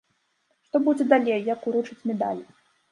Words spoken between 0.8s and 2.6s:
будзе далей, як уручаць медаль?